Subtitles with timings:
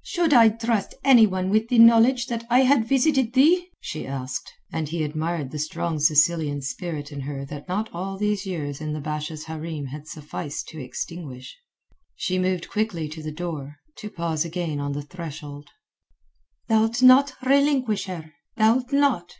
[0.00, 4.88] "Should I trust anyone with the knowledge that I had visited thee?" she asked, and
[4.88, 9.00] he admired the strong Sicilian spirit in her that not all these years in the
[9.02, 11.58] Basha's hareem had sufficed to extinguish.
[12.14, 15.68] She moved quickly to the door, to pause again on the threshold.
[16.66, 18.32] "Thou'lt not relinquish her?
[18.56, 19.34] Thou'lt not."